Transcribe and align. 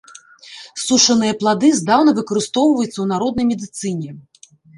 Сушаныя 0.85 1.33
плады 1.43 1.69
здаўна 1.81 2.11
выкарыстоўваюцца 2.21 2.89
ў 3.01 3.05
народнай 3.13 3.45
медыцыне. 3.53 4.09